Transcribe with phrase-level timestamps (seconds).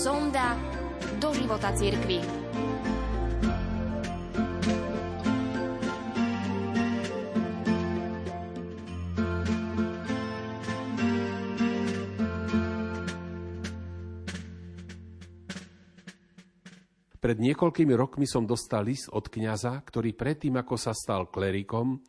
[0.00, 0.56] sonda
[1.20, 2.24] do života cirkvi.
[17.20, 22.00] Pred niekoľkými rokmi som dostal list od kňaza, ktorý predtým, ako sa stal klerikom,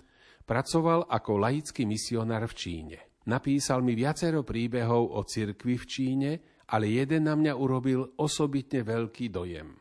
[0.48, 2.98] pracoval ako laický misionár v Číne.
[3.28, 6.32] Napísal mi viacero príbehov o cirkvi v Číne,
[6.72, 9.76] ale jeden na mňa urobil osobitne veľký dojem.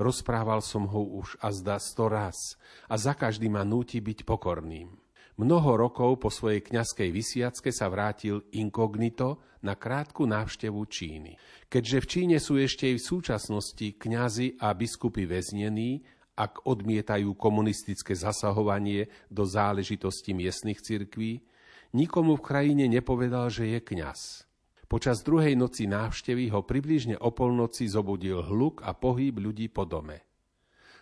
[0.00, 2.56] Rozprával som ho už a zda sto raz
[2.88, 4.92] a za každý ma núti byť pokorným.
[5.36, 11.36] Mnoho rokov po svojej kňazskej vysiacke sa vrátil inkognito na krátku návštevu Číny.
[11.68, 16.00] Keďže v Číne sú ešte aj v súčasnosti kňazi a biskupy väznení,
[16.36, 21.44] ak odmietajú komunistické zasahovanie do záležitosti miestnych cirkví,
[21.92, 24.44] nikomu v krajine nepovedal, že je kňaz.
[24.86, 30.22] Počas druhej noci návštevy ho približne o polnoci zobudil hluk a pohyb ľudí po dome.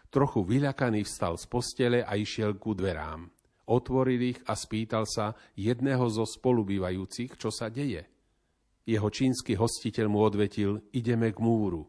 [0.08, 3.28] Trochu vyľakaný vstal z postele a išiel ku dverám.
[3.68, 8.08] Otvoril ich a spýtal sa jedného zo spolubývajúcich, čo sa deje.
[8.88, 11.84] Jeho čínsky hostiteľ mu odvetil, ideme k múru.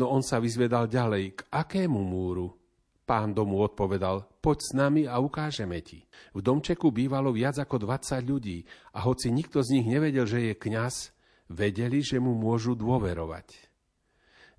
[0.00, 2.63] No on sa vyzvedal ďalej, k akému múru?
[3.04, 6.08] Pán domu odpovedal, poď s nami a ukážeme ti.
[6.32, 8.64] V domčeku bývalo viac ako 20 ľudí
[8.96, 11.12] a hoci nikto z nich nevedel, že je kňaz,
[11.52, 13.60] vedeli, že mu môžu dôverovať.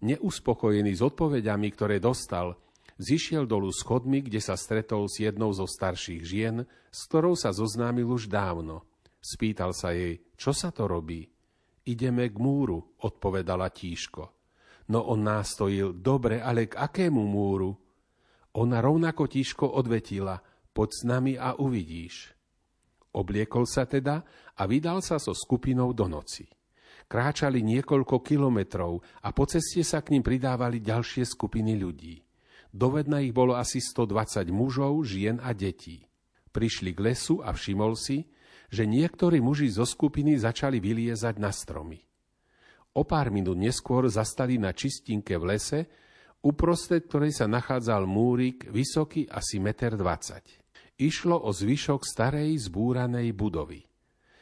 [0.05, 2.53] Neuspokojený s odpovediami, ktoré dostal,
[3.01, 8.05] zišiel dolu schodmi, kde sa stretol s jednou zo starších žien, s ktorou sa zoznámil
[8.05, 8.85] už dávno.
[9.17, 11.25] Spýtal sa jej, čo sa to robí.
[11.89, 14.23] Ideme k múru, odpovedala tíško.
[14.93, 17.84] No on nástojil, dobre, ale k akému múru?
[18.55, 20.39] Ona rovnako tíško odvetila,
[20.71, 22.31] poď s nami a uvidíš.
[23.15, 24.23] Obliekol sa teda
[24.55, 26.47] a vydal sa so skupinou do noci.
[27.05, 32.23] Kráčali niekoľko kilometrov a po ceste sa k ním pridávali ďalšie skupiny ľudí.
[32.75, 36.03] Dovedna ich bolo asi 120 mužov, žien a detí.
[36.51, 38.27] Prišli k lesu a všimol si,
[38.71, 42.03] že niektorí muži zo skupiny začali vyliezať na stromy.
[42.95, 45.79] O pár minút neskôr zastali na čistinke v lese,
[46.45, 50.05] uprostred ktorej sa nachádzal múrik vysoký asi 1,20 m.
[50.95, 53.83] Išlo o zvyšok starej zbúranej budovy.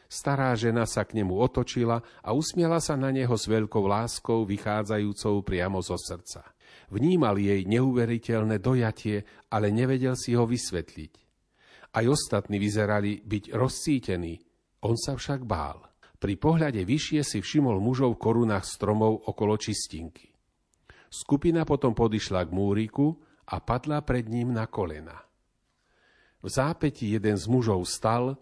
[0.06, 5.42] Stará žena sa k nemu otočila a usmiela sa na neho s veľkou láskou vychádzajúcou
[5.42, 6.46] priamo zo srdca.
[6.94, 11.14] Vnímal jej neuveriteľné dojatie, ale nevedel si ho vysvetliť.
[11.98, 14.38] Aj ostatní vyzerali byť rozcítení,
[14.86, 15.82] on sa však bál.
[16.22, 20.33] Pri pohľade vyššie si všimol mužov v korunách stromov okolo čistinky.
[21.14, 23.14] Skupina potom podišla k múriku
[23.46, 25.22] a padla pred ním na kolena.
[26.42, 28.34] V zápäti jeden z mužov stal,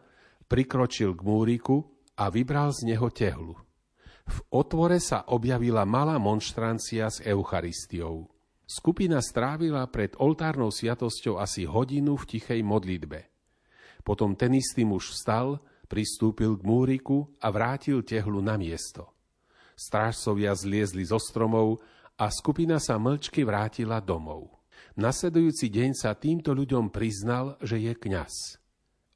[0.48, 1.84] prikročil k múriku
[2.16, 3.60] a vybral z neho tehlu.
[4.24, 8.32] V otvore sa objavila malá monštrancia s Eucharistiou.
[8.64, 13.28] Skupina strávila pred oltárnou sviatosťou asi hodinu v tichej modlitbe.
[14.00, 15.60] Potom ten istý muž vstal,
[15.92, 19.12] pristúpil k múriku a vrátil tehlu na miesto.
[19.76, 21.84] Strážcovia zliezli zo stromov
[22.22, 24.62] a skupina sa mlčky vrátila domov.
[24.94, 28.62] Nasledujúci deň sa týmto ľuďom priznal, že je kňaz.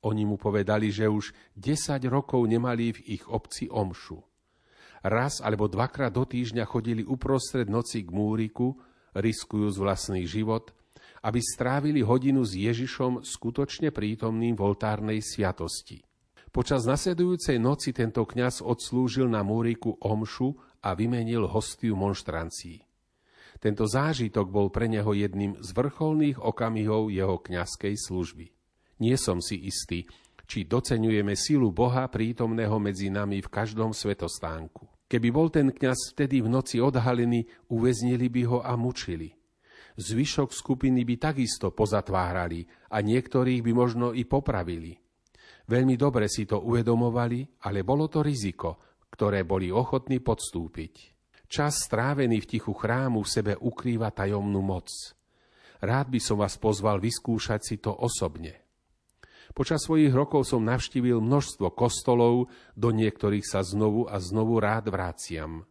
[0.09, 4.25] Oni mu povedali, že už 10 rokov nemali v ich obci omšu.
[5.05, 8.73] Raz alebo dvakrát do týždňa chodili uprostred noci k múriku,
[9.13, 10.73] riskujúc vlastný život,
[11.21, 16.01] aby strávili hodinu s Ježišom skutočne prítomným v oltárnej sviatosti.
[16.49, 22.94] Počas nasledujúcej noci tento kňaz odslúžil na múriku omšu a vymenil hostiu monštrancií.
[23.57, 28.51] Tento zážitok bol pre neho jedným z vrcholných okamihov jeho kňazskej služby.
[28.99, 30.07] Nie som si istý,
[30.45, 34.87] či docenujeme silu Boha prítomného medzi nami v každom svetostánku.
[35.05, 39.33] Keby bol ten kňaz vtedy v noci odhalený, uväznili by ho a mučili.
[39.95, 44.91] Zvyšok skupiny by takisto pozatvárali a niektorých by možno i popravili.
[45.65, 51.14] Veľmi dobre si to uvedomovali, ale bolo to riziko, ktoré boli ochotní podstúpiť.
[51.45, 54.89] Čas strávený v tichu chrámu v sebe ukrýva tajomnú moc.
[55.81, 58.65] Rád by som vás pozval vyskúšať si to osobne.
[59.53, 65.63] Počas svojich rokov som navštívil množstvo kostolov, do niektorých sa znovu a znovu rád vráciam.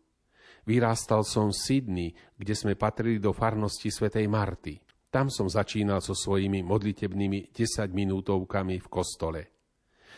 [0.65, 4.81] Vyrástal som v Sydney, kde sme patrili do farnosti svätej Marty.
[5.13, 9.43] Tam som začínal so svojimi modlitebnými 10 minútovkami v kostole.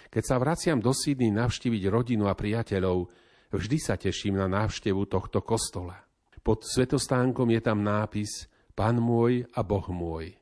[0.06, 3.11] Keď sa vraciam do Sydney navštíviť rodinu a priateľov,
[3.52, 6.06] vždy sa teším na návštevu tohto kostola.
[6.46, 8.46] Pod svetostánkom je tam nápis
[8.76, 10.37] Pán môj a Boh môj.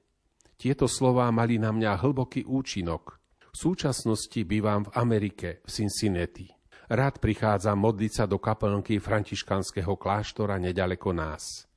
[0.58, 3.22] Tieto slová mali na mňa hlboký účinok.
[3.54, 6.50] V súčasnosti bývam v Amerike, v Cincinnati.
[6.90, 11.70] Rád prichádzam modliť sa do kaplnky františkanského kláštora nedaleko nás.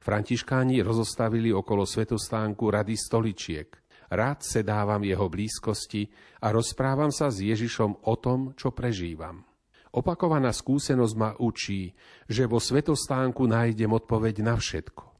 [0.00, 3.68] Františkáni rozostavili okolo svetostánku rady stoličiek.
[4.08, 6.08] Rád sedávam jeho blízkosti
[6.40, 9.49] a rozprávam sa s Ježišom o tom, čo prežívam.
[9.90, 11.90] Opakovaná skúsenosť ma učí,
[12.30, 15.10] že vo svetostánku nájdem odpoveď na všetko.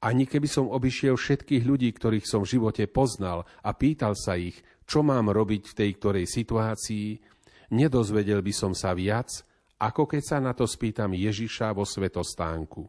[0.00, 4.56] Ani keby som obišiel všetkých ľudí, ktorých som v živote poznal a pýtal sa ich,
[4.86, 7.20] čo mám robiť v tej ktorej situácii,
[7.74, 9.28] nedozvedel by som sa viac,
[9.82, 12.88] ako keď sa na to spýtam Ježiša vo svetostánku.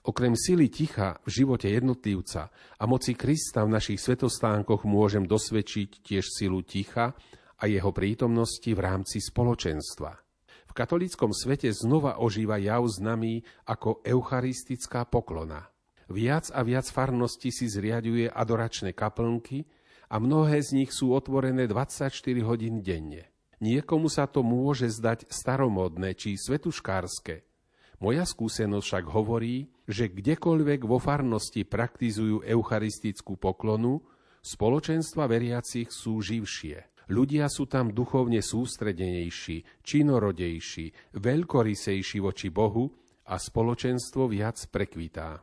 [0.00, 6.24] Okrem sily ticha v živote jednotlivca a moci Krista v našich svetostánkoch môžem dosvedčiť tiež
[6.24, 7.12] silu ticha
[7.60, 10.29] a jeho prítomnosti v rámci spoločenstva.
[10.70, 15.66] V katolíckom svete znova ožíva jav známy ako eucharistická poklona.
[16.06, 19.66] Viac a viac farnosti si zriaduje adoračné kaplnky
[20.06, 22.10] a mnohé z nich sú otvorené 24
[22.46, 23.30] hodín denne.
[23.58, 27.46] Niekomu sa to môže zdať staromodné či svetuškárske.
[28.00, 34.02] Moja skúsenosť však hovorí, že kdekoľvek vo farnosti praktizujú eucharistickú poklonu,
[34.40, 36.89] spoločenstva veriacich sú živšie.
[37.10, 42.86] Ľudia sú tam duchovne sústredenejší, činorodejší, veľkorysejší voči Bohu
[43.26, 45.42] a spoločenstvo viac prekvitá.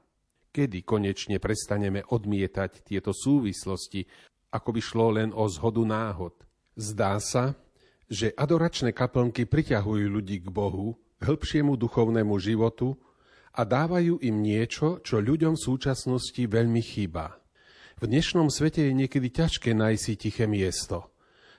[0.56, 4.08] Kedy konečne prestaneme odmietať tieto súvislosti,
[4.56, 6.40] ako by šlo len o zhodu náhod?
[6.80, 7.60] Zdá sa,
[8.08, 12.96] že adoračné kaplnky priťahujú ľudí k Bohu, hĺbšiemu duchovnému životu
[13.52, 17.44] a dávajú im niečo, čo ľuďom v súčasnosti veľmi chýba.
[18.00, 21.12] V dnešnom svete je niekedy ťažké nájsť si tiché miesto.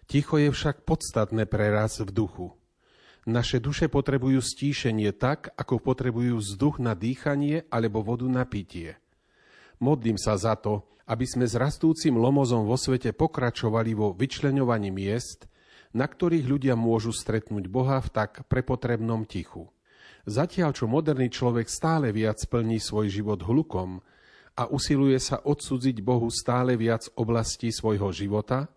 [0.09, 2.57] Ticho je však podstatné pre raz v duchu.
[3.29, 8.97] Naše duše potrebujú stíšenie tak, ako potrebujú vzduch na dýchanie alebo vodu na pitie.
[9.85, 15.45] Modlím sa za to, aby sme s rastúcim lomozom vo svete pokračovali vo vyčleňovaní miest,
[15.93, 19.69] na ktorých ľudia môžu stretnúť Boha v tak prepotrebnom tichu.
[20.25, 24.01] Zatiaľ, čo moderný človek stále viac plní svoj život hlukom
[24.57, 28.73] a usiluje sa odsudziť Bohu stále viac oblastí svojho života,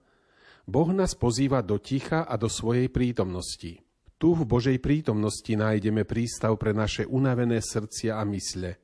[0.71, 3.83] Boh nás pozýva do ticha a do svojej prítomnosti.
[4.15, 8.79] Tu v Božej prítomnosti nájdeme prístav pre naše unavené srdcia a mysle.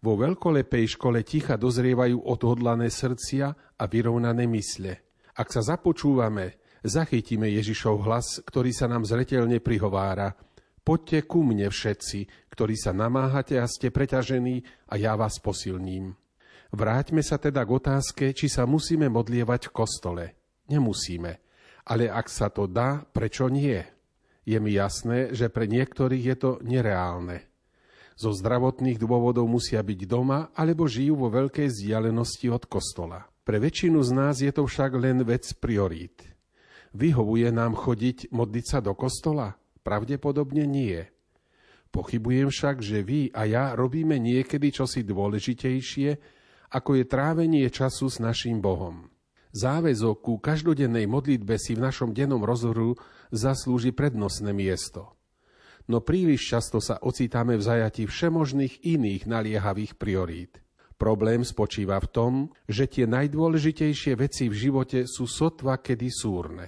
[0.00, 5.04] Vo veľkolepej škole ticha dozrievajú odhodlané srdcia a vyrovnané mysle.
[5.36, 10.32] Ak sa započúvame, zachytíme Ježišov hlas, ktorý sa nám zretelne prihovára.
[10.80, 16.16] Poďte ku mne všetci, ktorí sa namáhate a ste preťažení a ja vás posilním.
[16.72, 20.43] Vráťme sa teda k otázke, či sa musíme modlievať v kostole.
[20.68, 21.40] Nemusíme.
[21.84, 23.84] Ale ak sa to dá, prečo nie?
[24.44, 27.44] Je mi jasné, že pre niektorých je to nereálne.
[28.14, 33.26] Zo zdravotných dôvodov musia byť doma alebo žijú vo veľkej vzdialenosti od kostola.
[33.44, 36.24] Pre väčšinu z nás je to však len vec priorít.
[36.94, 39.58] Vyhovuje nám chodiť modliť sa do kostola?
[39.82, 41.02] Pravdepodobne nie.
[41.90, 46.10] Pochybujem však, že vy a ja robíme niekedy čosi dôležitejšie,
[46.70, 49.13] ako je trávenie času s našim Bohom.
[49.54, 52.98] Záväzok ku každodennej modlitbe si v našom dennom rozhoru
[53.30, 55.14] zaslúži prednostné miesto.
[55.86, 60.58] No príliš často sa ocitáme v zajati všemožných iných naliehavých priorít.
[60.98, 62.32] Problém spočíva v tom,
[62.66, 66.66] že tie najdôležitejšie veci v živote sú sotva kedy súrne.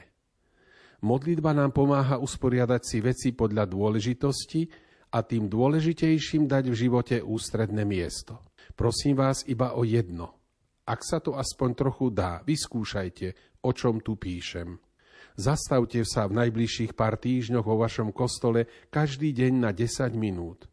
[1.03, 4.63] Modlitba nám pomáha usporiadať si veci podľa dôležitosti
[5.11, 8.47] a tým dôležitejším dať v živote ústredné miesto.
[8.79, 10.36] Prosím vás iba o jedno.
[10.87, 14.79] Ak sa to aspoň trochu dá, vyskúšajte, o čom tu píšem.
[15.37, 20.71] Zastavte sa v najbližších pár týždňoch vo vašom kostole každý deň na 10 minút.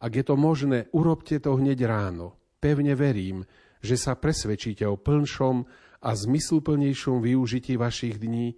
[0.00, 2.38] Ak je to možné, urobte to hneď ráno.
[2.62, 3.44] Pevne verím,
[3.84, 5.56] že sa presvedčíte o plnšom
[6.00, 8.56] a zmysluplnejšom využití vašich dní,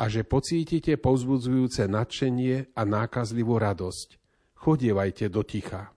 [0.00, 4.16] a že pocítite povzbudzujúce nadšenie a nákazlivú radosť.
[4.56, 5.92] Chodievajte do ticha.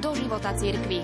[0.00, 1.02] do života cirkvy.